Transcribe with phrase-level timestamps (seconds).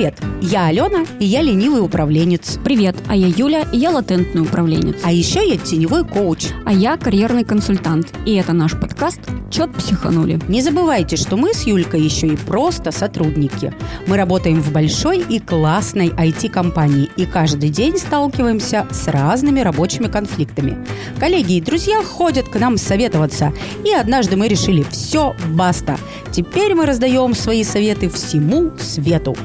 [0.00, 2.58] Привет, я Алена, и я ленивый управленец.
[2.64, 4.96] Привет, а я Юля, и я латентный управленец.
[5.04, 6.46] А еще я теневой коуч.
[6.64, 8.10] А я карьерный консультант.
[8.24, 10.40] И это наш подкаст «Чет психанули».
[10.48, 13.74] Не забывайте, что мы с Юлькой еще и просто сотрудники.
[14.06, 20.78] Мы работаем в большой и классной IT-компании, и каждый день сталкиваемся с разными рабочими конфликтами.
[21.18, 23.52] Коллеги и друзья ходят к нам советоваться,
[23.84, 25.98] и однажды мы решили– все, баста.
[26.32, 29.36] Теперь мы раздаем свои советы всему свету.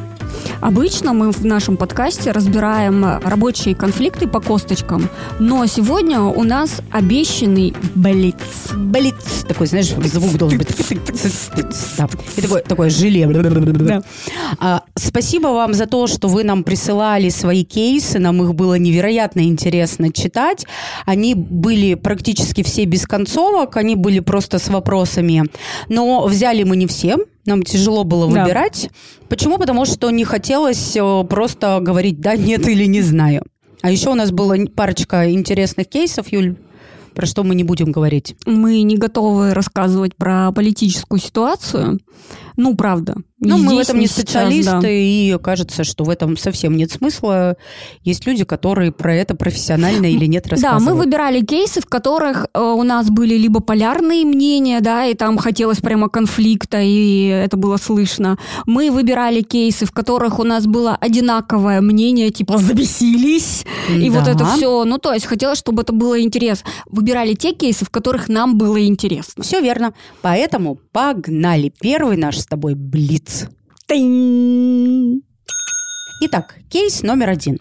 [0.62, 7.74] Обычно мы в нашем подкасте разбираем рабочие конфликты по косточкам, но сегодня у нас обещанный
[7.94, 8.36] блиц.
[8.76, 9.46] Блиц.
[9.48, 10.70] Такой, знаешь, звук должен быть.
[11.98, 12.10] Да.
[12.36, 13.28] И такое, такое желе.
[13.28, 14.04] Да.
[14.60, 18.20] А, спасибо вам за то, что вы нам присылали свои кейсы.
[18.20, 20.66] Нам их было невероятно интересно читать.
[21.06, 25.44] Они были практически все без концовок, они были просто с вопросами.
[25.90, 28.44] Но взяли мы не все, нам тяжело было да.
[28.44, 28.90] выбирать.
[29.30, 29.58] Почему?
[29.58, 33.44] Потому что не хотелось э, просто говорить да, нет или не знаю.
[33.82, 36.56] А еще у нас была парочка интересных кейсов, Юль,
[37.14, 38.36] про что мы не будем говорить.
[38.46, 42.00] Мы не готовы рассказывать про политическую ситуацию.
[42.58, 43.16] Ну, правда.
[43.40, 44.90] Ну, мы в этом не специалисты, сейчас, да.
[44.90, 47.58] и кажется, что в этом совсем нет смысла.
[48.04, 50.86] Есть люди, которые про это профессионально или нет рассказывают.
[50.86, 55.14] Да, мы выбирали кейсы, в которых э, у нас были либо полярные мнения, да, и
[55.14, 58.38] там хотелось прямо конфликта, и это было слышно.
[58.66, 64.20] Мы выбирали кейсы, в которых у нас было одинаковое мнение, типа «забесились», и да.
[64.20, 64.86] вот это все.
[64.86, 66.70] Ну, то есть хотелось, чтобы это было интересно.
[66.90, 69.44] Выбирали те кейсы, в которых нам было интересно.
[69.44, 69.94] Все верно.
[70.22, 71.72] Поэтому погнали.
[71.82, 73.48] Первый наш с тобой блиц.
[76.22, 77.60] Итак, кейс номер один.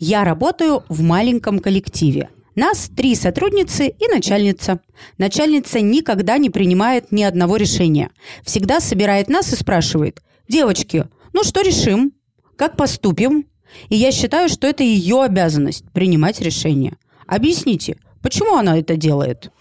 [0.00, 2.30] Я работаю в маленьком коллективе.
[2.56, 4.80] Нас три сотрудницы и начальница.
[5.16, 8.10] Начальница никогда не принимает ни одного решения.
[8.42, 12.12] Всегда собирает нас и спрашивает, девочки, ну что решим?
[12.56, 13.46] Как поступим?
[13.90, 16.96] И я считаю, что это ее обязанность принимать решения.
[17.28, 19.52] Объясните, почему она это делает?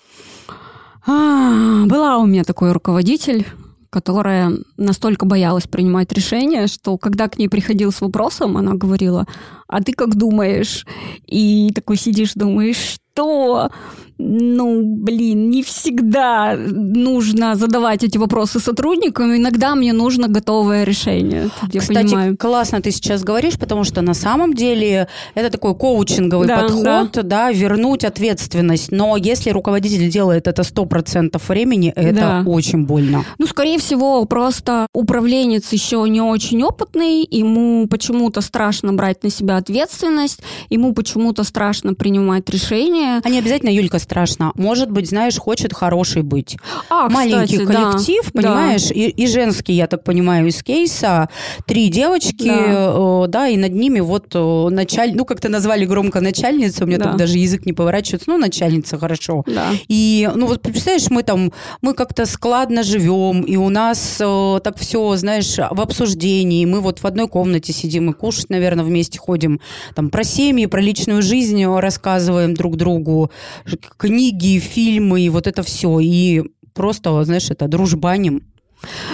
[1.06, 3.46] А, была у меня такой руководитель,
[3.95, 9.25] которая настолько боялась принимать решения, что когда к ней приходил с вопросом, она говорила,
[9.68, 10.86] а ты как думаешь?
[11.26, 13.70] И такой сидишь, думаешь, что
[14.18, 19.36] ну, блин, не всегда нужно задавать эти вопросы сотрудникам.
[19.36, 21.50] Иногда мне нужно готовое решение.
[21.74, 22.38] Я Кстати, понимаю.
[22.38, 27.22] классно ты сейчас говоришь, потому что на самом деле это такой коучинговый да, подход, да.
[27.24, 28.92] да, вернуть ответственность.
[28.92, 32.44] Но если руководитель делает это 100% времени, это да.
[32.46, 33.25] очень больно.
[33.38, 39.55] Ну, скорее всего, просто управленец еще не очень опытный, ему почему-то страшно брать на себя
[39.58, 43.22] ответственность, ему почему-то страшно принимать решения.
[43.24, 44.52] А не обязательно, Юлька, страшно.
[44.56, 46.58] Может быть, знаешь, хочет хороший быть.
[46.90, 48.96] А, Маленький кстати, коллектив, да, понимаешь, да.
[48.96, 51.30] И, и женский, я так понимаю, из кейса.
[51.66, 55.14] Три девочки, да, э, да и над ними вот э, началь...
[55.16, 57.06] ну, как-то назвали громко начальница, у меня да.
[57.06, 59.44] так даже язык не поворачивается, ну, начальница, хорошо.
[59.48, 59.68] Да.
[59.88, 61.52] И, ну, вот представляешь, мы там,
[61.82, 67.00] мы как-то складно живем, и у нас э, так все, знаешь, в обсуждении, мы вот
[67.00, 69.44] в одной комнате сидим и кушать, наверное, вместе ходим,
[69.94, 73.31] там, про семьи, про личную жизнь рассказываем друг другу,
[73.97, 76.00] книги, фильмы и вот это все.
[76.00, 78.44] И просто, знаешь, это дружбаним.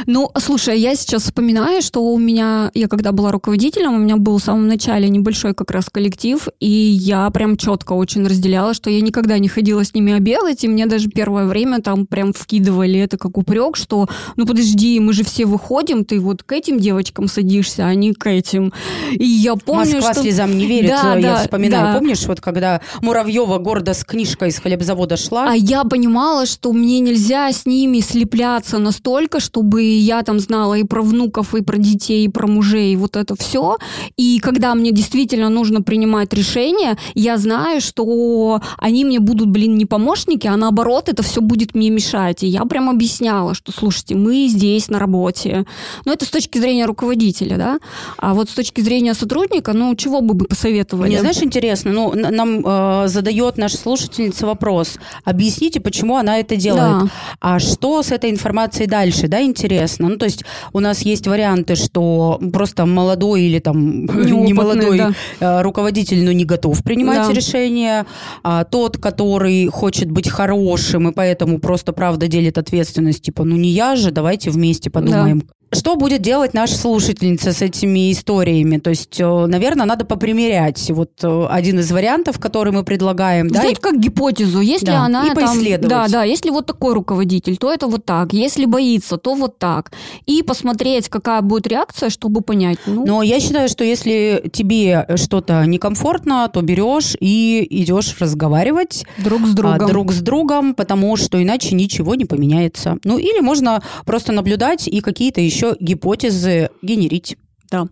[0.06, 4.38] Ну, слушай, я сейчас вспоминаю, что у меня, я когда была руководителем, у меня был
[4.38, 9.02] в самом начале небольшой как раз коллектив, и я прям четко очень разделяла, что я
[9.02, 13.18] никогда не ходила с ними обедать, и мне даже первое время там прям вкидывали это
[13.18, 17.86] как упрек, что, ну подожди, мы же все выходим, ты вот к этим девочкам садишься,
[17.86, 18.74] а не к этим.
[19.12, 20.22] И я помню, Москва что...
[20.22, 21.94] слезам не верит, да, я да, вспоминаю.
[21.94, 22.00] Да.
[22.00, 25.52] Помнишь, вот когда Муравьева гордо с книжкой из хлебзавода шла?
[25.52, 30.74] А я понимала, что мне нельзя с ними слепляться настолько, что чтобы я там знала
[30.74, 33.78] и про внуков, и про детей, и про мужей, и вот это все.
[34.18, 39.86] И когда мне действительно нужно принимать решение, я знаю, что они мне будут, блин, не
[39.86, 42.42] помощники, а наоборот, это все будет мне мешать.
[42.42, 45.66] И я прям объясняла, что, слушайте, мы здесь на работе.
[46.06, 47.80] Но это с точки зрения руководителя, да?
[48.18, 51.10] А вот с точки зрения сотрудника, ну, чего бы вы посоветовали?
[51.10, 54.98] Мне, знаешь, интересно, ну, нам э, задает наша слушательница вопрос.
[55.24, 57.04] Объясните, почему она это делает.
[57.04, 57.10] Да.
[57.40, 60.10] А что с этой информацией дальше, да, интересно.
[60.10, 60.44] Ну, то есть
[60.74, 64.06] у нас есть варианты, что просто молодой или там
[64.46, 65.12] не молодой да.
[65.40, 67.34] Э, руководитель, но не готов принимать да.
[67.34, 68.06] решения.
[68.44, 73.70] А тот, который хочет быть хорошим и поэтому просто правда делит ответственность, типа, ну не
[73.70, 75.40] я же, давайте вместе подумаем.
[75.40, 75.61] Да.
[75.74, 78.78] Что будет делать наша слушательница с этими историями?
[78.78, 83.48] То есть, э, наверное, надо попримерять вот э, один из вариантов, который мы предлагаем.
[83.48, 85.90] Взять да, как гипотезу, если да, она и поисследовать.
[85.90, 88.34] Там, да, да, если вот такой руководитель, то это вот так.
[88.34, 89.92] Если боится, то вот так.
[90.26, 92.80] И посмотреть, какая будет реакция, чтобы понять.
[92.86, 93.06] Ну...
[93.06, 99.54] Но я считаю, что если тебе что-то некомфортно, то берешь и идешь разговаривать друг с
[99.54, 99.86] другом.
[99.86, 102.98] А, друг с другом, потому что иначе ничего не поменяется.
[103.06, 107.38] Ну или можно просто наблюдать и какие-то еще еще гипотезы генерить.
[107.70, 107.88] Да.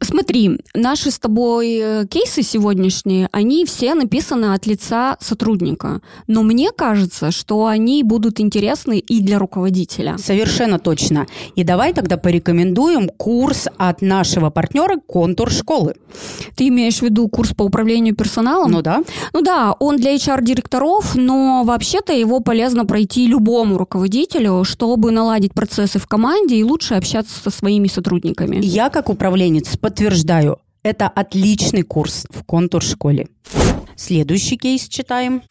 [0.00, 6.00] Смотри, наши с тобой э, кейсы сегодняшние, они все написаны от лица сотрудника.
[6.26, 10.16] Но мне кажется, что они будут интересны и для руководителя.
[10.18, 11.26] Совершенно точно.
[11.54, 15.94] И давай тогда порекомендуем курс от нашего партнера «Контур школы».
[16.56, 18.70] Ты имеешь в виду курс по управлению персоналом?
[18.72, 19.02] Ну да.
[19.32, 25.98] Ну да, он для HR-директоров, но вообще-то его полезно пройти любому руководителю, чтобы наладить процессы
[25.98, 28.58] в команде и лучше общаться со своими сотрудниками.
[28.62, 33.28] Я, как управленец, подтверждаю, это отличный курс в контур-школе.
[33.94, 35.42] Следующий кейс читаем.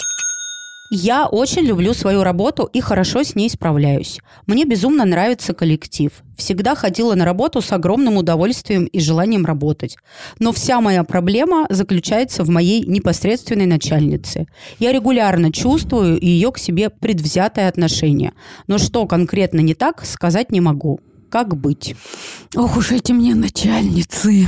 [0.92, 4.20] Я очень люблю свою работу и хорошо с ней справляюсь.
[4.46, 6.12] Мне безумно нравится коллектив.
[6.38, 9.96] Всегда ходила на работу с огромным удовольствием и желанием работать.
[10.40, 14.48] Но вся моя проблема заключается в моей непосредственной начальнице.
[14.80, 18.34] Я регулярно чувствую ее к себе предвзятое отношение.
[18.68, 21.00] Но что конкретно не так, сказать не могу
[21.30, 21.96] как быть.
[22.56, 24.48] Ох уж эти мне начальницы.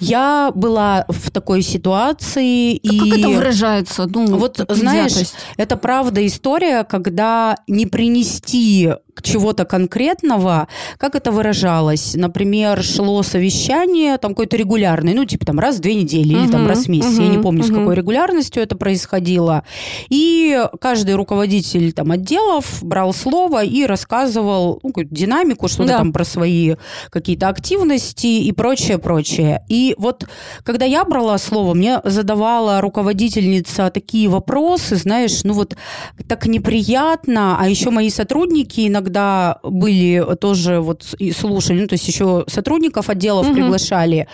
[0.00, 2.72] Я была в такой ситуации.
[2.72, 2.98] А и...
[2.98, 4.06] Как это выражается?
[4.06, 5.12] Ну, вот знаешь,
[5.58, 8.90] это правда история, когда не принести
[9.22, 10.68] чего-то конкретного,
[10.98, 12.14] как это выражалось?
[12.14, 16.50] Например, шло совещание, там какое-то регулярное, ну, типа там раз в две недели uh-huh, или
[16.50, 17.72] там раз в месяц, uh-huh, я не помню, uh-huh.
[17.72, 19.64] с какой регулярностью это происходило.
[20.08, 25.98] И каждый руководитель там отделов брал слово и рассказывал ну, динамику, что-то да.
[25.98, 26.76] там про свои
[27.10, 29.64] какие-то активности и прочее, прочее.
[29.68, 30.26] И вот
[30.64, 35.76] когда я брала слово, мне задавала руководительница такие вопросы, знаешь, ну вот
[36.28, 41.94] так неприятно, а еще мои сотрудники иногда когда были тоже вот и слушали, ну, то
[41.94, 43.54] есть еще сотрудников отделов угу.
[43.54, 44.28] приглашали,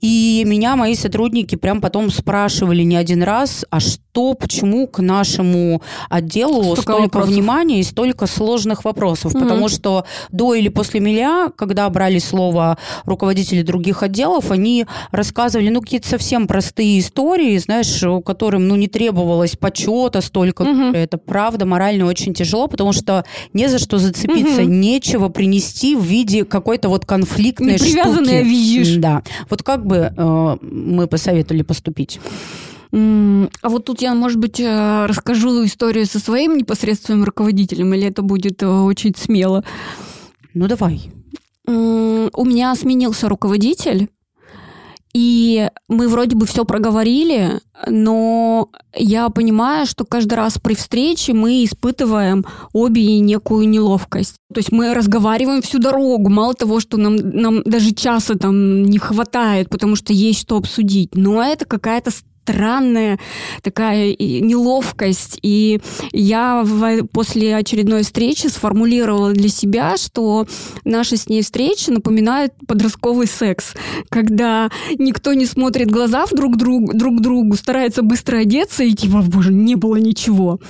[0.00, 5.82] и меня мои сотрудники прям потом спрашивали не один раз, а что, почему к нашему
[6.10, 7.30] отделу столько, столько вопросов.
[7.30, 9.42] внимания и столько сложных вопросов, угу.
[9.42, 15.80] потому что до или после меня, когда брали слово руководители других отделов, они рассказывали, ну,
[15.80, 20.62] какие-то совсем простые истории, знаешь, которым, ну, не требовалось почета столько.
[20.62, 20.96] Угу.
[20.96, 24.70] Это правда морально очень тяжело, потому что не за что зацепиться, угу.
[24.70, 28.42] нечего принести в виде какой-то вот конфликтной штуки.
[28.42, 28.96] видишь.
[28.96, 29.22] Да.
[29.48, 32.20] Вот как бы э, мы посоветовали поступить?
[32.92, 38.20] А вот тут я, может быть, э, расскажу историю со своим непосредственным руководителем, или это
[38.20, 39.64] будет э, очень смело?
[40.52, 41.10] Ну, давай.
[41.64, 44.10] У меня сменился руководитель,
[45.14, 51.64] и мы вроде бы все проговорили, но я понимаю, что каждый раз при встрече мы
[51.64, 54.36] испытываем обе некую неловкость.
[54.52, 58.98] То есть мы разговариваем всю дорогу, мало того, что нам, нам даже часа там не
[58.98, 62.10] хватает, потому что есть что обсудить, но это какая-то
[62.42, 63.18] странная
[63.62, 65.38] такая неловкость.
[65.42, 65.80] И
[66.12, 70.46] я в, после очередной встречи сформулировала для себя, что
[70.84, 73.74] наша с ней встреча напоминает подростковый секс,
[74.08, 79.22] когда никто не смотрит в глаза друг, друг, друг другу, старается быстро одеться и типа,
[79.22, 80.60] боже, не было ничего.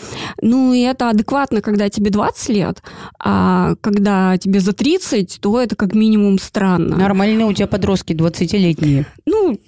[0.40, 2.82] Ну, и это адекватно, когда тебе 20 лет,
[3.19, 6.96] а когда тебе за 30, то это как минимум странно.
[6.96, 9.06] Нормальные у тебя подростки 20-летние.
[9.26, 9.58] Ну,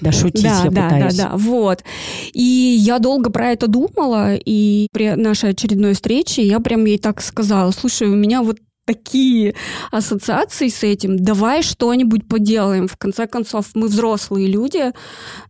[0.00, 1.16] да, шутить да, я да, пытаюсь.
[1.16, 1.84] Да, да, вот.
[2.32, 7.20] И я долго про это думала, и при нашей очередной встрече я прям ей так
[7.20, 8.58] сказала, слушай, у меня вот
[8.88, 9.54] такие
[9.90, 12.88] ассоциации с этим, давай что-нибудь поделаем.
[12.88, 14.92] В конце концов, мы взрослые люди,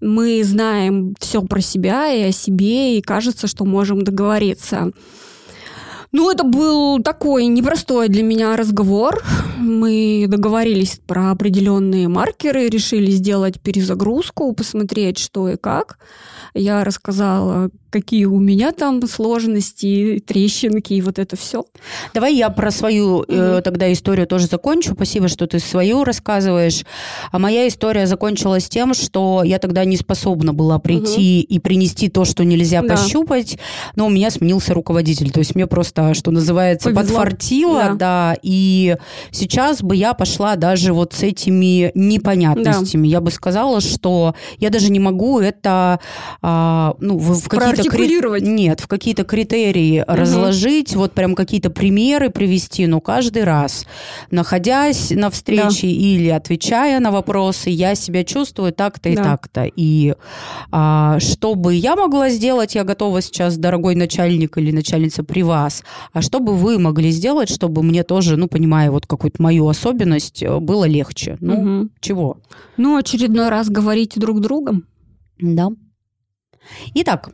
[0.01, 4.91] мы знаем все про себя и о себе, и кажется, что можем договориться.
[6.11, 9.23] Ну, это был такой непростой для меня разговор.
[9.59, 15.99] Мы договорились про определенные маркеры, решили сделать перезагрузку, посмотреть, что и как.
[16.55, 21.65] Я рассказала, какие у меня там сложности, трещинки и вот это все.
[22.15, 24.95] Давай я про свою э, тогда историю тоже закончу.
[24.95, 26.85] Спасибо, что ты свою рассказываешь.
[27.33, 31.55] А моя история закончилась тем, что я тогда не способна была прийти угу.
[31.55, 32.89] и принести то, что нельзя да.
[32.89, 33.59] пощупать,
[33.97, 35.31] но у меня сменился руководитель.
[35.31, 37.19] То есть мне просто, что называется, Повезло.
[37.19, 37.95] подфартило, да.
[37.95, 38.37] да.
[38.43, 38.97] И
[39.31, 43.09] сейчас бы я пошла даже вот с этими непонятностями.
[43.09, 43.13] Да.
[43.13, 46.01] Я бы сказала, что я даже не могу это
[46.43, 48.29] а, ну, в, в какие-то какие-то...
[48.31, 48.41] Кри...
[48.43, 50.13] Нет, в какие-то критерии угу.
[50.13, 53.87] разложить, вот прям какие-то примеры привести, но каждый раз,
[54.31, 55.93] находясь на встрече да.
[55.93, 59.25] или отвечая на вопросы, я себя чувствую так-то и да.
[59.25, 59.71] так-то.
[59.77, 60.15] И
[60.71, 65.83] а, что бы я могла сделать, я готова сейчас, дорогой начальник или начальница, при вас.
[66.13, 70.43] А что бы вы могли сделать, чтобы мне тоже, ну, понимая вот какую-то мою особенность,
[70.43, 71.37] э, было легче?
[71.41, 71.89] Ну, угу.
[72.01, 72.39] чего?
[72.77, 74.85] Ну, очередной раз говорите друг другом.
[75.39, 75.69] Да.
[76.95, 77.31] Итак,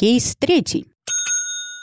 [0.00, 0.86] кейс третий.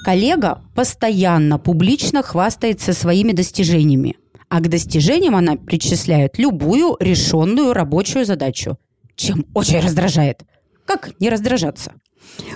[0.04, 4.16] Коллега постоянно публично хвастается своими достижениями,
[4.50, 8.80] а к достижениям она причисляет любую решенную рабочую задачу,
[9.16, 10.46] чем очень раздражает.
[10.86, 11.94] Как не раздражаться?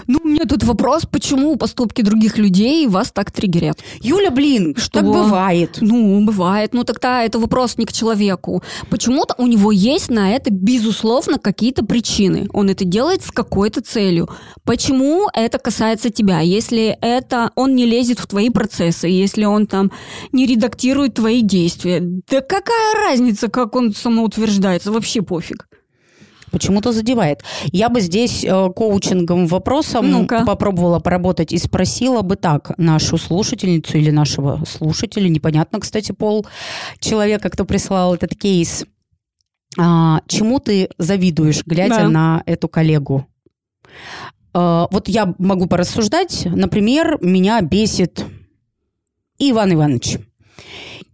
[0.08, 3.80] Ну, у меня тут вопрос, почему поступки других людей вас так триггерят?
[4.02, 5.78] Юля, блин, что так бывает.
[5.82, 6.74] Ну, бывает.
[6.74, 8.64] Ну, тогда это вопрос не к человеку.
[8.90, 12.48] Почему-то у него есть на это, безусловно, какие-то причины.
[12.54, 14.30] Он это делает с какой-то целью.
[14.64, 16.40] Почему это касается тебя?
[16.40, 19.92] Если это он не лезет в твои процессы, если он там
[20.32, 24.92] не редактирует твои действия, да какая разница, как он самоутверждается?
[24.92, 25.68] Вообще пофиг
[26.52, 27.44] почему-то задевает.
[27.72, 33.98] Я бы здесь э, коучинговым вопросом ну попробовала поработать и спросила бы так нашу слушательницу
[33.98, 36.46] или нашего слушателя, непонятно, кстати, пол
[37.00, 38.86] человека, кто прислал этот кейс,
[39.78, 42.10] а, чему ты завидуешь, глядя да.
[42.10, 43.28] на эту коллегу?
[44.54, 46.46] А, вот я могу порассуждать.
[46.46, 48.26] Например, меня бесит
[49.40, 50.18] Иван Иванович.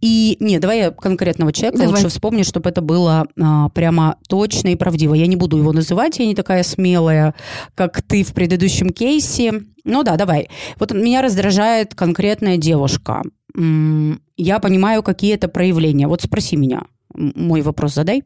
[0.00, 1.94] И не, давай я конкретного человека давай.
[1.94, 5.14] лучше вспомню, чтобы это было а, прямо точно и правдиво.
[5.14, 7.34] Я не буду его называть, я не такая смелая,
[7.74, 9.62] как ты в предыдущем кейсе.
[9.84, 10.50] Ну да, давай.
[10.78, 13.22] Вот меня раздражает конкретная девушка.
[13.54, 16.06] Я понимаю, какие это проявления.
[16.06, 16.82] Вот спроси меня.
[17.14, 18.22] Мой вопрос задай.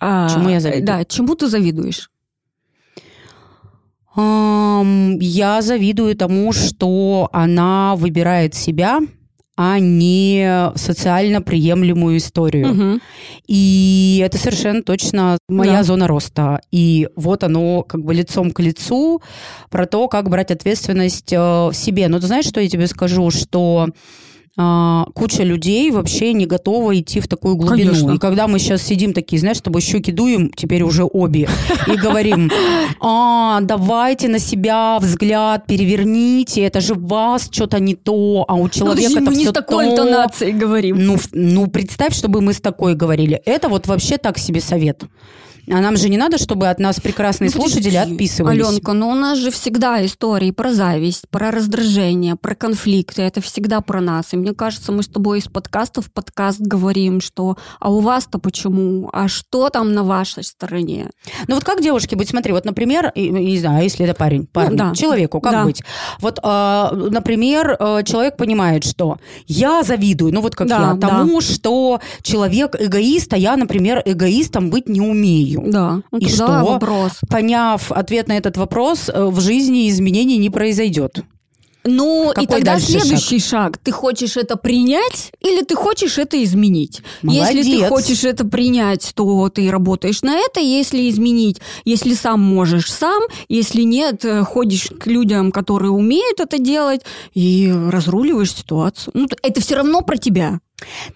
[0.00, 0.86] А, чему я завидую?
[0.86, 2.10] Да, чему ты завидуешь?
[4.16, 9.00] Я завидую тому, что она выбирает себя
[9.56, 12.70] а не социально приемлемую историю.
[12.70, 13.00] Угу.
[13.46, 15.82] И это совершенно точно моя да.
[15.84, 16.60] зона роста.
[16.72, 19.22] И вот оно как бы лицом к лицу
[19.70, 22.08] про то, как брать ответственность э, в себе.
[22.08, 23.90] Но ты знаешь, что я тебе скажу, что
[24.56, 27.90] куча людей вообще не готова идти в такую глубину.
[27.90, 28.12] Конечно.
[28.12, 31.48] И когда мы сейчас сидим такие, знаешь, с тобой щеки дуем, теперь уже обе,
[31.88, 32.50] и говорим,
[33.00, 39.08] а, давайте на себя взгляд переверните, это же вас что-то не то, а у человека
[39.10, 39.90] ну, это мы все не с такой то.
[39.92, 41.04] интонацией говорим.
[41.04, 43.42] Ну, ну, представь, чтобы мы с такой говорили.
[43.44, 45.02] Это вот вообще так себе совет.
[45.70, 48.66] А нам же не надо, чтобы от нас прекрасные ну, слушатели отписывались.
[48.66, 53.22] Аленка, но у нас же всегда истории про зависть, про раздражение, про конфликты.
[53.22, 54.32] Это всегда про нас.
[54.32, 58.38] И мне кажется, мы с тобой из подкаста в подкаст говорим, что а у вас-то
[58.38, 59.08] почему?
[59.12, 61.10] А что там на вашей стороне?
[61.48, 62.28] Ну вот как девушки быть?
[62.28, 64.94] Смотри, вот, например, не знаю, если это парень, парень, ну, да.
[64.94, 65.64] человеку, как да.
[65.64, 65.82] быть?
[66.20, 71.40] Вот, э, например, э, человек понимает, что я завидую, ну вот как да, я, тому,
[71.40, 71.46] да.
[71.46, 75.72] что человек эгоист, а я, например, эгоистом быть не умею семью.
[75.72, 76.02] Да.
[76.10, 77.12] Ну, и что, вопрос.
[77.28, 81.24] поняв ответ на этот вопрос, э, в жизни изменений не произойдет.
[81.86, 83.74] Ну, Какой и тогда следующий шаг?
[83.74, 83.78] шаг.
[83.78, 87.02] Ты хочешь это принять или ты хочешь это изменить?
[87.22, 87.50] Молодец.
[87.52, 90.60] Если ты хочешь это принять, то ты работаешь на это.
[90.60, 96.58] Если изменить, если сам можешь сам, если нет, э, ходишь к людям, которые умеют это
[96.58, 97.02] делать,
[97.34, 99.12] и разруливаешь ситуацию.
[99.14, 100.60] Ну, это все равно про тебя.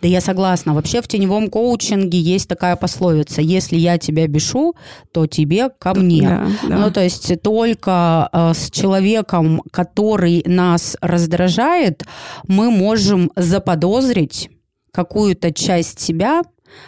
[0.00, 0.74] Да я согласна.
[0.74, 3.42] Вообще в теневом коучинге есть такая пословица.
[3.42, 4.74] Если я тебя бешу,
[5.12, 6.22] то тебе ко мне.
[6.22, 6.76] Да, да.
[6.78, 12.04] Ну, то есть только э, с человеком, который нас раздражает,
[12.46, 14.50] мы можем заподозрить
[14.92, 16.42] какую-то часть себя,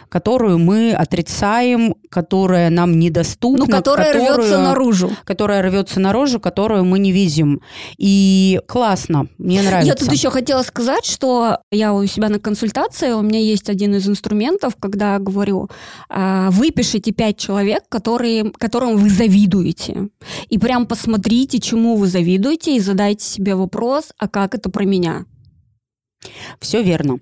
[0.08, 3.64] которую мы отрицаем, которая нам недоступна.
[3.64, 5.10] Ну, которая которую, рвется наружу.
[5.24, 7.60] Которая рвется наружу, которую мы не видим.
[7.98, 9.88] И классно, мне нравится.
[9.88, 13.94] Я тут еще хотела сказать, что я у себя на консультации, у меня есть один
[13.94, 15.68] из инструментов, когда говорю,
[16.08, 20.08] «А, выпишите пять человек, которые, которым вы завидуете.
[20.48, 25.24] И прям посмотрите, чему вы завидуете, и задайте себе вопрос, а как это про меня?
[26.60, 27.18] Все верно.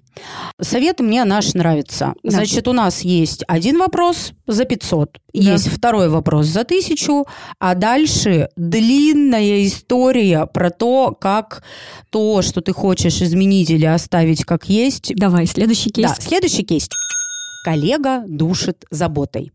[0.60, 2.14] Совет мне наш нравится.
[2.22, 2.30] Да.
[2.30, 5.18] Значит, у нас есть один вопрос за 500, да.
[5.32, 7.24] есть второй вопрос за 1000,
[7.60, 11.62] а дальше длинная история про то, как
[12.10, 15.12] то, что ты хочешь изменить или оставить как есть.
[15.14, 16.08] Давай, следующий кейс.
[16.08, 16.88] Да, следующий кейс.
[17.64, 19.52] Коллега душит заботой.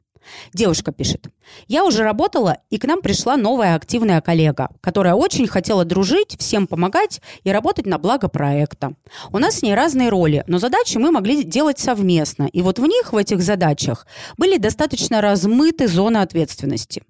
[0.54, 1.28] Девушка пишет.
[1.68, 6.68] Я уже работала, и к нам пришла новая активная коллега, которая очень хотела дружить, всем
[6.68, 8.94] помогать и работать на благо проекта.
[9.32, 12.44] У нас с ней разные роли, но задачи мы могли делать совместно.
[12.52, 17.04] И вот в них, в этих задачах, были достаточно размыты зоны ответственности.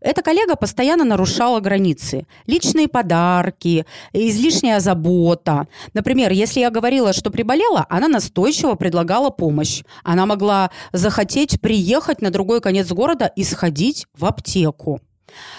[0.00, 2.26] Эта коллега постоянно нарушала границы.
[2.46, 5.68] Личные подарки, излишняя забота.
[5.94, 9.82] Например, если я говорила, что приболела, она настойчиво предлагала помощь.
[10.04, 15.00] Она могла захотеть приехать на другой конец города и сходить в аптеку.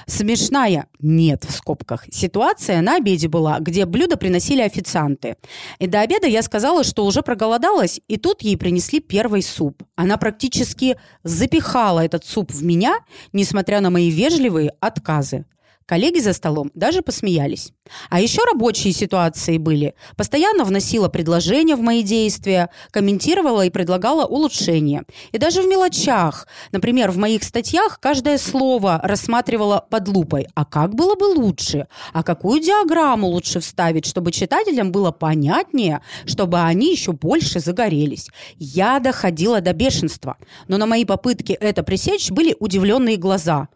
[0.05, 5.37] Смешная, нет в скобках, ситуация на обеде была, где блюда приносили официанты.
[5.79, 9.83] И до обеда я сказала, что уже проголодалась, и тут ей принесли первый суп.
[9.95, 12.99] Она практически запихала этот суп в меня,
[13.33, 15.45] несмотря на мои вежливые отказы.
[15.89, 17.73] Коллеги за столом даже посмеялись.
[18.11, 19.95] А еще рабочие ситуации были.
[20.15, 25.03] Постоянно вносила предложения в мои действия, комментировала и предлагала улучшения.
[25.31, 26.47] И даже в мелочах.
[26.71, 30.45] Например, в моих статьях каждое слово рассматривала под лупой.
[30.53, 31.87] А как было бы лучше?
[32.13, 38.27] А какую диаграмму лучше вставить, чтобы читателям было понятнее, чтобы они еще больше загорелись?
[38.59, 40.37] Я доходила до бешенства.
[40.67, 43.69] Но на мои попытки это пресечь были удивленные глаза.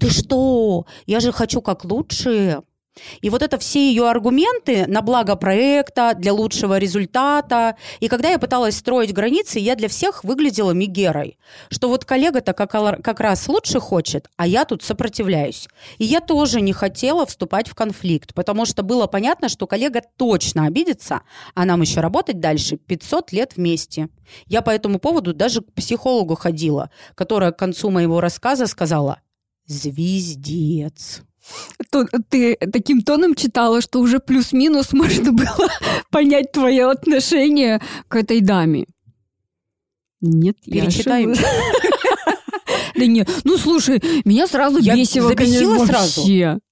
[0.00, 0.86] «Ты что?
[1.06, 2.62] Я же хочу как лучше!»
[3.20, 7.76] И вот это все ее аргументы на благо проекта, для лучшего результата.
[8.00, 11.38] И когда я пыталась строить границы, я для всех выглядела мигерой.
[11.70, 15.68] Что вот коллега-то как, как раз лучше хочет, а я тут сопротивляюсь.
[15.98, 20.66] И я тоже не хотела вступать в конфликт, потому что было понятно, что коллега точно
[20.66, 21.22] обидится,
[21.54, 24.08] а нам еще работать дальше 500 лет вместе.
[24.46, 29.20] Я по этому поводу даже к психологу ходила, которая к концу моего рассказа сказала
[29.66, 31.22] «Звездец».
[32.28, 35.68] Ты таким тоном читала, что уже плюс-минус можно было
[36.10, 38.86] понять твое отношение к этой даме.
[40.20, 41.32] Нет, Перечитаем.
[41.32, 41.36] я
[42.94, 46.22] Да нет, ну слушай, меня сразу бесило, конечно, сразу.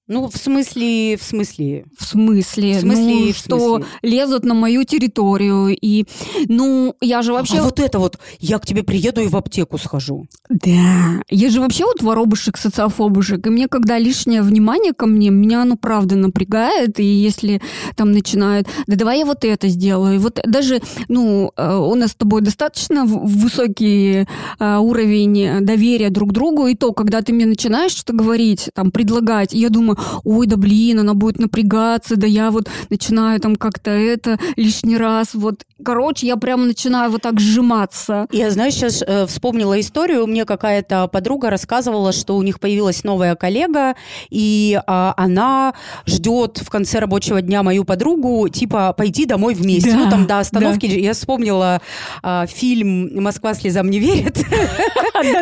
[0.09, 1.85] Ну, в смысле, в смысле?
[1.95, 2.73] В смысле?
[2.73, 3.85] В смысле, ну, в что смысле?
[4.01, 6.05] лезут на мою территорию, и,
[6.47, 7.59] ну, я же вообще...
[7.59, 10.25] А вот это вот, я к тебе приеду и в аптеку схожу.
[10.49, 15.61] Да, я же вообще вот воробушек, социофобушек, и мне, когда лишнее внимание ко мне, меня
[15.61, 17.61] оно правда напрягает, и если
[17.95, 22.13] там начинают, да давай я вот это сделаю, и вот даже, ну, э, у нас
[22.13, 24.25] с тобой достаточно высокий
[24.59, 29.53] э, уровень доверия друг другу, и то, когда ты мне начинаешь что-то говорить, там, предлагать,
[29.53, 34.37] я думаю, ой, да блин, она будет напрягаться, да я вот начинаю там как-то это
[34.55, 35.63] лишний раз, вот.
[35.83, 38.27] Короче, я прям начинаю вот так сжиматься.
[38.31, 43.35] Я, знаешь, сейчас э, вспомнила историю, мне какая-то подруга рассказывала, что у них появилась новая
[43.35, 43.95] коллега,
[44.29, 45.73] и э, она
[46.05, 49.91] ждет в конце рабочего дня мою подругу, типа, пойти домой вместе.
[49.91, 50.87] Да, ну, там до остановки.
[50.87, 50.93] Да.
[50.93, 51.81] Я вспомнила
[52.23, 54.37] э, фильм «Москва слезам не верит».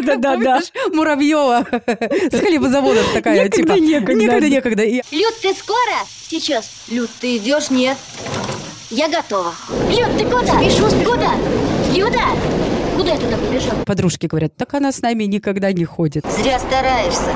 [0.06, 0.62] Да-да-да.
[0.94, 1.66] Муравьева
[2.32, 3.74] с хлебозаводом такая, типа.
[3.74, 5.16] Некогда, некогда, некогда.
[5.16, 5.98] Люд, ты скоро?
[6.30, 6.70] Сейчас.
[6.90, 7.70] Люд, ты идешь?
[7.70, 7.98] Нет.
[8.90, 9.54] Я готова.
[9.90, 10.60] Люд, ты куда?
[10.60, 11.12] Спешу, спешу.
[11.12, 11.34] Куда?
[11.94, 12.22] Люда!
[12.98, 13.76] Куда я туда побежал?
[13.86, 16.26] Подружки говорят, так она с нами никогда не ходит.
[16.36, 17.32] Зря стараешься.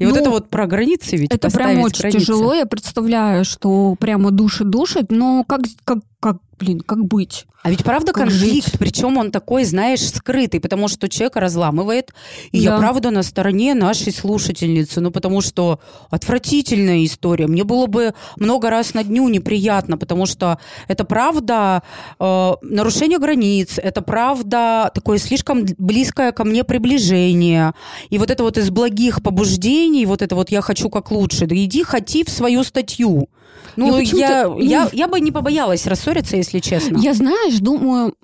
[0.00, 2.20] И ну, вот это вот про границы ведь Это прям очень границы.
[2.20, 2.54] тяжело.
[2.54, 7.46] Я представляю, что прямо души душит, но как, как, как блин, как быть?
[7.62, 8.78] А ведь правда как конфликт, жить?
[8.78, 12.12] причем он такой, знаешь, скрытый, потому что человека разламывает.
[12.52, 12.74] И да.
[12.74, 17.46] я правда на стороне нашей слушательницы, ну потому что отвратительная история.
[17.46, 21.82] Мне было бы много раз на дню неприятно, потому что это правда
[22.20, 27.74] э, нарушение границ, это правда такое слишком близкое ко мне приближение.
[28.10, 31.56] И вот это вот из благих побуждений, вот это вот я хочу как лучше, да
[31.56, 33.28] иди хоти в свою статью.
[33.76, 36.98] Ну, я, я, я бы не побоялась рассориться, если честно.
[36.98, 38.14] Я, знаешь, думаю,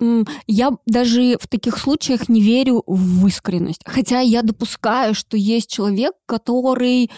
[0.47, 3.81] я даже в таких случаях не верю в искренность.
[3.85, 7.11] Хотя я допускаю, что есть человек, который,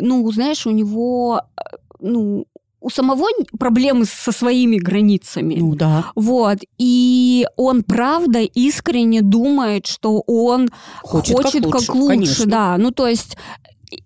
[0.00, 2.46] ну, знаешь, у него, э, ну,
[2.86, 3.26] у самого
[3.58, 5.56] проблемы со своими границами.
[5.56, 6.06] Ну да.
[6.14, 6.58] Вот.
[6.78, 10.68] И он правда искренне думает, что он
[11.02, 11.86] хочет, хочет как лучше.
[11.86, 12.76] Как лучше да.
[12.78, 13.36] Ну, то есть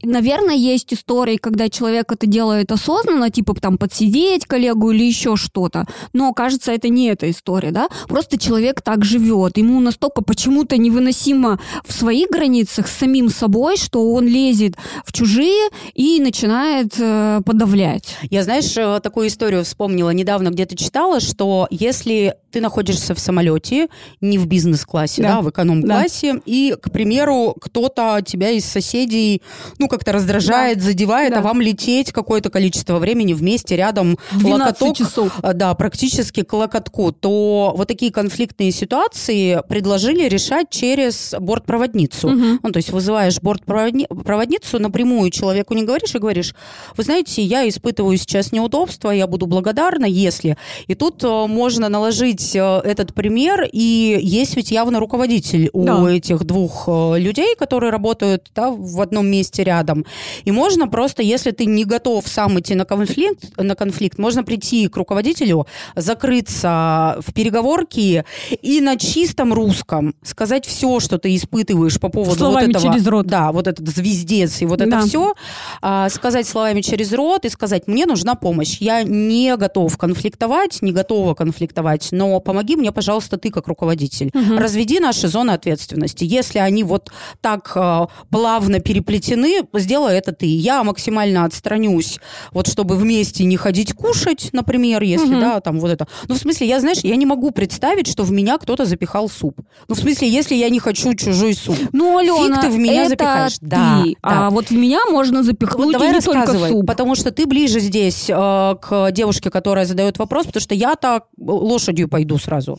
[0.03, 5.87] Наверное, есть истории, когда человек это делает осознанно, типа там подсидеть коллегу или еще что-то.
[6.13, 7.89] Но, кажется, это не эта история, да?
[8.09, 9.59] Просто человек так живет.
[9.59, 14.75] Ему настолько почему-то невыносимо в своих границах с самим собой, что он лезет
[15.05, 18.17] в чужие и начинает э, подавлять.
[18.31, 20.11] Я, знаешь, э, такую историю вспомнила.
[20.11, 23.89] Недавно где-то читала, что если ты находишься в самолете,
[24.21, 26.41] не в бизнес-классе, да, да в эконом-классе, да.
[26.47, 29.43] и, к примеру, кто-то тебя из соседей
[29.81, 30.85] ну, как-то раздражает, да.
[30.85, 31.41] задевает, а да.
[31.41, 35.33] а вам лететь какое-то количество времени вместе рядом локоток, часов.
[35.43, 42.29] А, да, практически к локотку, то вот такие конфликтные ситуации предложили решать через бортпроводницу.
[42.29, 42.59] Угу.
[42.63, 46.55] Ну, то есть вызываешь бортпроводницу, напрямую человеку не говоришь и говоришь,
[46.97, 50.59] вы знаете, я испытываю сейчас неудобства, я буду благодарна, если.
[50.89, 55.97] И тут э, можно наложить э, этот пример, и есть ведь явно руководитель да.
[55.97, 60.05] у этих двух э, людей, которые работают да, в одном месте месте рядом.
[60.45, 64.89] И можно просто, если ты не готов сам идти на конфликт, на конфликт можно прийти
[64.89, 68.25] к руководителю, закрыться в переговорке
[68.63, 72.95] и на чистом русском сказать все, что ты испытываешь по поводу словами вот этого.
[72.95, 73.27] через рот.
[73.27, 74.87] Да, вот этот звездец и вот да.
[74.87, 75.35] это все.
[75.83, 78.79] А, сказать словами через рот и сказать, мне нужна помощь.
[78.81, 84.31] Я не готов конфликтовать, не готова конфликтовать, но помоги мне, пожалуйста, ты как руководитель.
[84.35, 84.59] Угу.
[84.59, 86.25] Разведи наши зоны ответственности.
[86.25, 90.47] Если они вот так э, плавно переплетены, сделай это ты.
[90.47, 92.19] Я максимально отстранюсь,
[92.53, 95.41] вот чтобы вместе не ходить кушать, например, если, угу.
[95.41, 96.07] да, там вот это.
[96.29, 99.61] Ну, в смысле, я, знаешь, я не могу представить, что в меня кто-то запихал суп.
[99.89, 101.77] Ну, в смысле, если я не хочу чужой суп.
[101.93, 103.59] Ну, Алена, Фиг ты в меня это запихаешь.
[103.59, 103.67] Ты.
[103.67, 104.13] Да, да.
[104.23, 106.87] А вот в меня можно запихнуть вот давай и не только суп.
[106.87, 111.25] Потому что ты ближе здесь э, к девушке, которая задает вопрос, потому что я так
[111.39, 112.79] лошадью пойду сразу.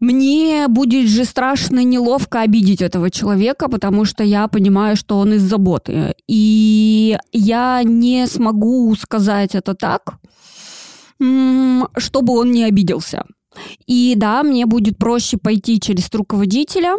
[0.00, 5.42] Мне будет же страшно неловко обидеть этого человека, потому что я понимаю, что он из
[5.42, 6.14] заботы.
[6.28, 10.18] И я не смогу сказать это так,
[11.18, 13.24] чтобы он не обиделся.
[13.86, 16.96] И да, мне будет проще пойти через руководителя,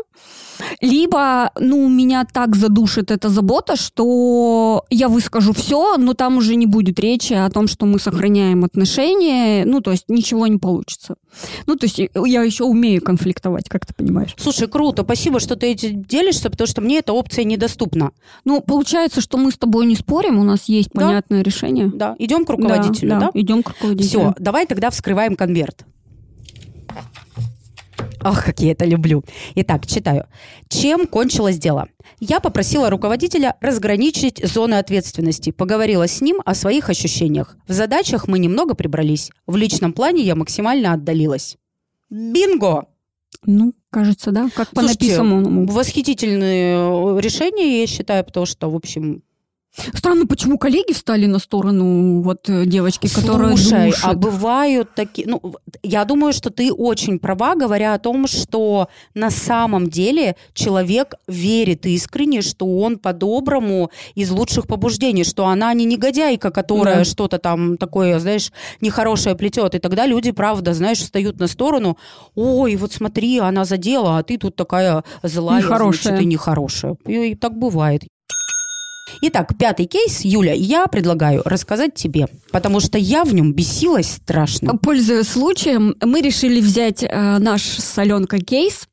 [0.82, 6.66] либо, ну, меня так задушит эта забота, что я выскажу все, но там уже не
[6.66, 11.16] будет речи о том, что мы сохраняем отношения, ну, то есть ничего не получится.
[11.66, 14.36] Ну, то есть я еще умею конфликтовать, как ты понимаешь.
[14.38, 18.12] Слушай, круто, спасибо, что ты этим делишься, потому что мне эта опция недоступна.
[18.44, 21.06] Ну, получается, что мы с тобой не спорим, у нас есть да?
[21.06, 21.90] понятное решение.
[21.94, 23.20] Да, идем к руководителю, да?
[23.20, 23.32] да?
[23.34, 23.40] да?
[23.40, 24.10] идем к руководителю.
[24.10, 25.86] Все, давай тогда вскрываем конверт.
[28.24, 29.24] Ох, как я это люблю.
[29.56, 30.26] Итак, читаю.
[30.68, 31.88] Чем кончилось дело?
[32.20, 37.58] Я попросила руководителя разграничить зоны ответственности, поговорила с ним о своих ощущениях.
[37.68, 39.32] В задачах мы немного прибрались.
[39.48, 41.58] В личном плане я максимально отдалилась.
[42.10, 42.88] Бинго!
[43.46, 45.66] Ну, кажется, да, как по написанному.
[45.66, 49.24] Восхитительное решение, я считаю, потому что, в общем,
[49.76, 54.04] Странно, почему коллеги встали на сторону вот э, девочки, которая Слушай, душит.
[54.04, 55.28] а бывают такие...
[55.28, 55.42] Ну,
[55.84, 61.86] я думаю, что ты очень права, говоря о том, что на самом деле человек верит
[61.86, 67.04] искренне, что он по-доброму из лучших побуждений, что она не негодяйка, которая да.
[67.06, 68.52] что-то там такое, знаешь,
[68.82, 69.76] нехорошее плетет.
[69.76, 71.98] И тогда люди, правда, знаешь, встают на сторону.
[72.36, 76.14] Ой, вот смотри, она задела, а ты тут такая злая, нехорошая.
[76.14, 76.98] значит, и нехорошая.
[77.06, 78.04] И, и так бывает.
[79.22, 84.78] Итак, пятый кейс, Юля, я предлагаю рассказать тебе, потому что я в нем бесилась страшно.
[84.78, 88.88] Пользуясь случаем, мы решили взять э, наш с Аленкой кейс,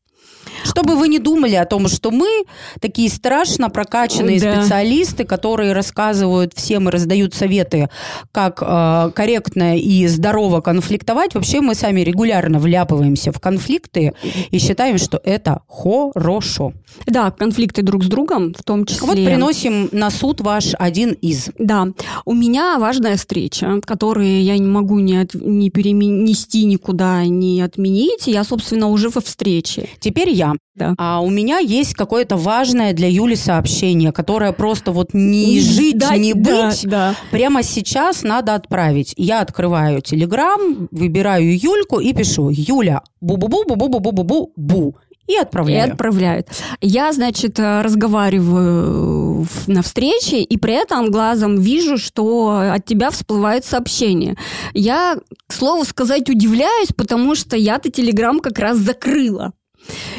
[0.64, 2.45] чтобы вы не думали о том, что мы
[2.81, 4.61] такие страшно прокачанные да.
[4.61, 7.88] специалисты, которые рассказывают всем и раздают советы,
[8.33, 11.35] как э, корректно и здорово конфликтовать.
[11.35, 14.12] Вообще мы сами регулярно вляпываемся в конфликты
[14.51, 16.73] и считаем, что это хорошо.
[17.07, 19.07] Да, конфликты друг с другом в том числе.
[19.07, 21.51] Вот приносим на суд ваш один из.
[21.59, 21.88] Да,
[22.25, 28.27] у меня важная встреча, которую я не могу не, от, не перенести никуда, не отменить.
[28.27, 29.88] Я, собственно, уже во встрече.
[30.01, 30.45] Теперь я.
[30.74, 30.94] Да.
[30.98, 36.16] А у меня есть какое-то важное для Юли сообщение, которое просто вот не жить, да,
[36.16, 36.82] не быть.
[36.85, 37.14] Да, да.
[37.30, 39.14] Прямо сейчас надо отправить.
[39.16, 44.94] Я открываю Телеграм, выбираю Юльку и пишу «Юля, бу-бу-бу-бу-бу-бу-бу-бу».
[45.26, 45.88] И отправляю.
[45.88, 46.48] И отправляют.
[46.80, 54.37] Я, значит, разговариваю на встрече, и при этом глазом вижу, что от тебя всплывает сообщение.
[54.72, 55.16] Я,
[55.48, 59.52] к слову сказать, удивляюсь, потому что я-то Телеграм как раз закрыла.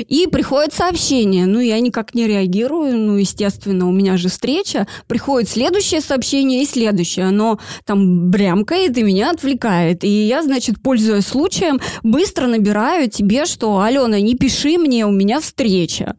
[0.07, 5.49] И приходит сообщение, ну, я никак не реагирую, ну, естественно, у меня же встреча, приходит
[5.49, 10.03] следующее сообщение и следующее, оно там брямкает и меня отвлекает.
[10.03, 15.39] И я, значит, пользуясь случаем, быстро набираю тебе, что, Алена, не пиши мне, у меня
[15.39, 16.15] встреча.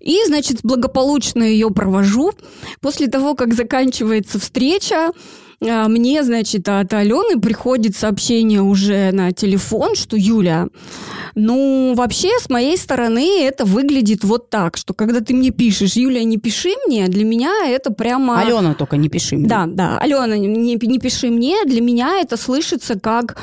[0.00, 2.32] И, значит, благополучно ее провожу.
[2.80, 5.10] После того, как заканчивается встреча,
[5.60, 10.68] мне, значит, от Алены приходит сообщение уже на телефон, что Юля,
[11.34, 16.22] ну, вообще, с моей стороны это выглядит вот так, что когда ты мне пишешь, Юля,
[16.22, 18.40] не пиши мне, для меня это прямо...
[18.40, 19.48] Алена только не пиши мне.
[19.48, 23.36] Да, да, Алена, не, не пиши мне, для меня это слышится как...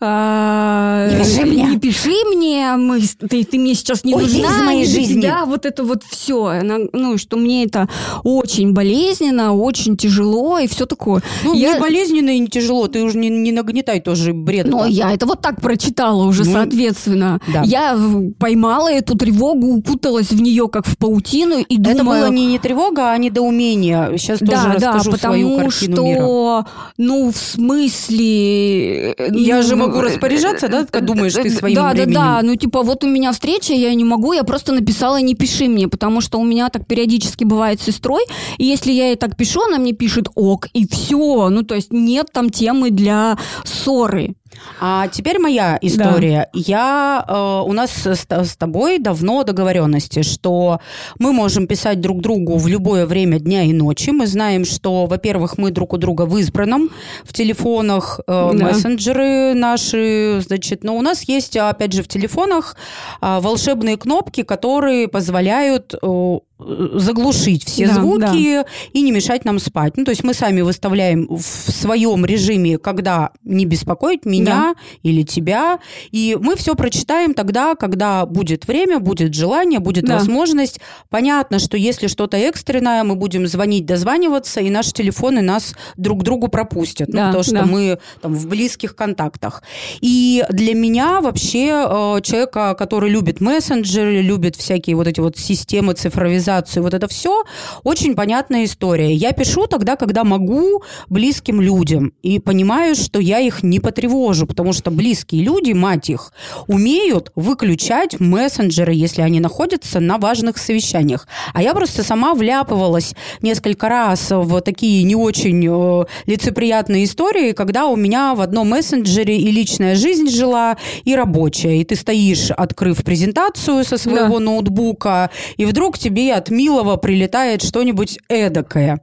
[0.00, 1.64] Э, не пиши мне.
[1.64, 4.56] Не пиши мне, мы, ты, ты мне сейчас не Уйди нужна.
[4.56, 5.22] из моей жизни.
[5.22, 6.60] Да, вот это вот все.
[6.62, 7.88] Ну, что мне это
[8.24, 11.22] очень болезненно, очень тяжело и все такое.
[11.44, 11.74] Ну, я...
[11.74, 14.66] не болезненно и не тяжело, ты уже не, не нагнетай тоже бред.
[14.66, 17.40] Но я это вот так прочитала уже, ну, соответственно.
[17.52, 17.62] Да.
[17.64, 17.98] Я
[18.38, 21.94] поймала эту тревогу, укуталась в нее как в паутину и думаю...
[21.94, 24.16] Это было не, не тревога, а недоумение.
[24.18, 26.66] Сейчас да, тоже да, расскажу потому свою картину что, мира.
[26.96, 29.14] ну, в смысле...
[29.32, 30.84] Я же могу распоряжаться, да?
[30.84, 32.14] Ты думаешь, ты своим да, временем.
[32.14, 35.34] Да, да, ну, типа, вот у меня встреча, я не могу, я просто написала «не
[35.34, 38.22] пиши мне», потому что у меня так периодически бывает с сестрой,
[38.58, 41.49] и если я ей так пишу, она мне пишет «ок», и все.
[41.50, 44.34] Ну, то есть нет там темы для ссоры.
[44.80, 46.48] А теперь моя история.
[46.52, 46.60] Да.
[46.60, 50.80] Я, э, у нас с, с тобой давно договоренности, что
[51.18, 54.10] мы можем писать друг другу в любое время дня и ночи.
[54.10, 56.90] Мы знаем, что, во-первых, мы друг у друга в избранном,
[57.24, 58.52] в телефонах э, да.
[58.52, 62.76] мессенджеры наши, значит, но у нас есть, опять же, в телефонах
[63.20, 68.64] э, волшебные кнопки, которые позволяют э, заглушить все да, звуки да.
[68.92, 69.96] и не мешать нам спать.
[69.96, 74.74] Ну, то есть мы сами выставляем в своем режиме, когда не беспокоить меня да.
[75.02, 75.78] или тебя,
[76.10, 80.14] и мы все прочитаем тогда, когда будет время, будет желание, будет да.
[80.14, 80.80] возможность.
[81.08, 86.48] Понятно, что если что-то экстренное, мы будем звонить, дозваниваться, и наши телефоны нас друг другу
[86.48, 87.66] пропустят, ну, да, потому что да.
[87.66, 89.62] мы там в близких контактах.
[90.00, 95.94] И для меня вообще э, человека, который любит мессенджеры, любит всякие вот эти вот системы
[95.94, 97.44] цифровизации, организацию, вот это все
[97.84, 99.14] очень понятная история.
[99.14, 104.72] Я пишу тогда, когда могу близким людям и понимаю, что я их не потревожу, потому
[104.72, 106.32] что близкие люди, мать их,
[106.66, 111.26] умеют выключать мессенджеры, если они находятся на важных совещаниях.
[111.52, 117.86] А я просто сама вляпывалась несколько раз в такие не очень э, лицеприятные истории, когда
[117.86, 121.80] у меня в одном мессенджере и личная жизнь жила, и рабочая.
[121.80, 124.44] И ты стоишь, открыв презентацию со своего да.
[124.44, 129.00] ноутбука, и вдруг тебе от милого прилетает что-нибудь эдакое.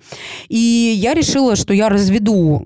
[0.47, 0.57] И
[0.95, 2.63] я решила, что я разведу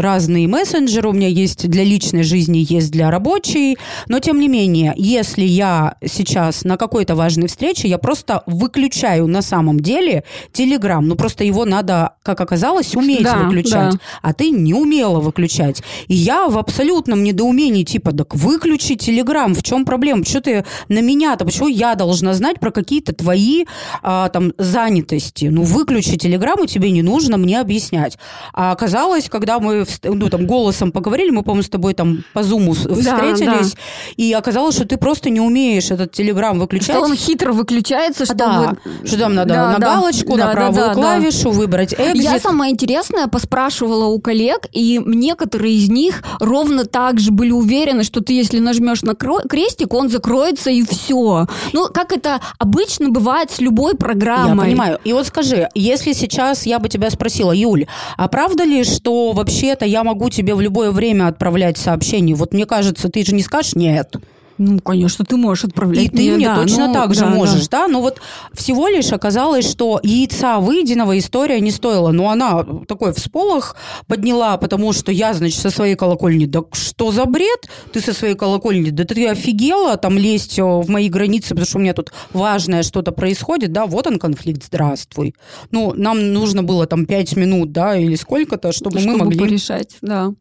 [0.00, 1.08] разные мессенджеры.
[1.08, 3.76] У меня есть для личной жизни, есть для рабочей.
[4.06, 9.42] Но, тем не менее, если я сейчас на какой-то важной встрече, я просто выключаю на
[9.42, 11.06] самом деле Телеграм.
[11.06, 13.92] Ну, просто его надо, как оказалось, уметь да, выключать.
[13.94, 13.98] Да.
[14.22, 15.82] А ты не умела выключать.
[16.06, 19.54] И я в абсолютном недоумении, типа, так выключи Телеграм.
[19.54, 20.22] В чем проблема?
[20.22, 21.44] Почему ты на меня-то?
[21.44, 23.64] Почему я должна знать про какие-то твои
[24.02, 25.46] а, там занятости.
[25.46, 28.18] Ну, выключи телеграмму, тебе не нужно мне объяснять.
[28.52, 33.72] А оказалось, когда мы ну, там, голосом поговорили, мы, с тобой там по зуму встретились,
[33.72, 34.14] да, да.
[34.16, 36.96] и оказалось, что ты просто не умеешь этот телеграм выключать.
[36.96, 40.52] Что он хитро выключается, что да, что там надо да, на да, галочку, да, на
[40.52, 41.50] правую да, да, клавишу да.
[41.50, 42.16] выбрать exit.
[42.16, 48.04] Я самое интересное поспрашивала у коллег, и некоторые из них ровно так же были уверены,
[48.04, 51.46] что ты, если нажмешь на крестик, он закроется и все.
[51.72, 54.66] Ну, как это обычно бывает с любой программой.
[54.66, 54.98] Я понимаю.
[55.04, 59.84] И вот скажи, если сейчас я бы тебя спросила, Юль, а правда ли, что вообще-то
[59.84, 62.34] я могу тебе в любое время отправлять сообщение?
[62.34, 64.16] Вот мне кажется, ты же не скажешь «нет».
[64.64, 66.04] Ну, конечно, ты можешь отправлять.
[66.04, 67.80] И ты мне, мне да, точно ну, так же да, можешь, да.
[67.80, 67.88] да?
[67.88, 68.20] Но вот
[68.52, 72.12] всего лишь оказалось, что яйца выеденного история не стоила.
[72.12, 73.74] Но она такой всполох
[74.06, 77.68] подняла, потому что я, значит, со своей колокольни, да что за бред?
[77.92, 81.78] Ты со своей колокольни, да ты офигела там лезть э, в мои границы, потому что
[81.78, 85.34] у меня тут важное что-то происходит, да, вот он конфликт, здравствуй.
[85.72, 89.40] Ну, нам нужно было там пять минут, да, или сколько-то, чтобы, чтобы мы могли...
[89.40, 90.32] порешать, да.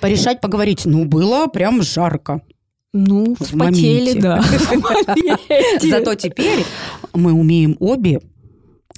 [0.00, 0.84] Порешать, поговорить.
[0.84, 2.42] Ну, было прям жарко.
[2.94, 4.42] Ну, в вспотели, да.
[5.82, 6.64] Зато теперь
[7.12, 8.20] мы умеем обе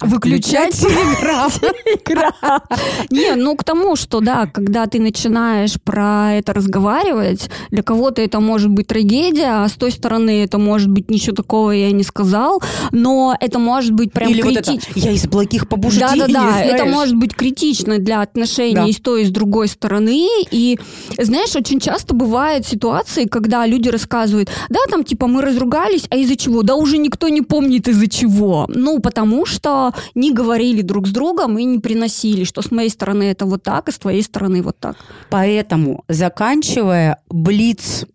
[0.00, 1.60] Выключать телеграф.
[3.10, 8.40] Не, ну к тому, что да, когда ты начинаешь про это разговаривать, для кого-то это
[8.40, 12.62] может быть трагедия, а с той стороны это может быть ничего такого я не сказал,
[12.92, 14.72] но это может быть прям Или критично.
[14.72, 18.74] Вот это, я из благих побуждений, Да, да, да, это может быть критично для отношений
[18.74, 18.86] да.
[18.86, 20.26] и с той, и с другой стороны.
[20.50, 20.78] И
[21.18, 26.36] знаешь, очень часто бывают ситуации, когда люди рассказывают, да, там типа мы разругались, а из-за
[26.36, 26.62] чего?
[26.62, 28.66] Да уже никто не помнит из-за чего.
[28.68, 33.24] Ну, потому что не говорили друг с другом и не приносили, что с моей стороны
[33.24, 34.96] это вот так, и с твоей стороны вот так.
[35.30, 38.06] Поэтому, заканчивая Блиц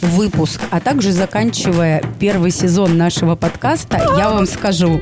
[0.00, 5.00] выпуск, а также заканчивая первый сезон нашего подкаста, я вам скажу,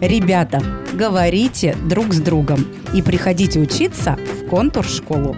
[0.00, 5.36] ребята, говорите друг с другом и приходите учиться в контур-школу.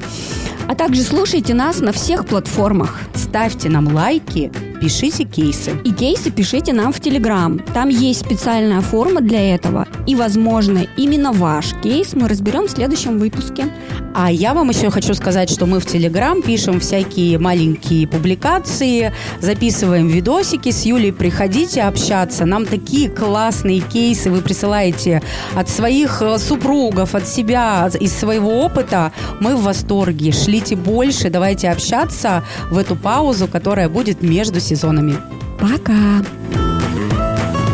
[0.71, 3.01] А также слушайте нас на всех платформах.
[3.13, 5.73] Ставьте нам лайки пишите кейсы.
[5.85, 7.59] И кейсы пишите нам в Телеграм.
[7.75, 9.87] Там есть специальная форма для этого.
[10.07, 13.67] И, возможно, именно ваш кейс мы разберем в следующем выпуске.
[14.15, 20.09] А я вам еще хочу сказать, что мы в Телеграм пишем всякие маленькие публикации, записываем
[20.09, 20.71] видосики.
[20.71, 22.45] С Юлей приходите общаться.
[22.47, 25.23] Нам такие классные кейсы вы присылаете
[25.55, 29.13] от своих э, супругов, от себя, из своего опыта.
[29.41, 30.33] Мы в восторге.
[30.61, 35.17] Шлите больше, давайте общаться в эту паузу, которая будет между сезонами.
[35.59, 36.23] Пока!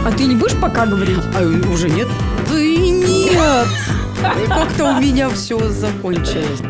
[0.07, 1.19] А ты не будешь пока говорить?
[1.37, 2.07] А, уже нет?
[2.49, 3.67] Да и нет!
[4.49, 6.61] Как-то у меня все закончилось.